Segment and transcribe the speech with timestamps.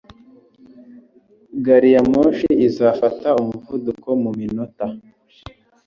[1.65, 4.85] Gari ya moshi izafata umuvuduko mu minota.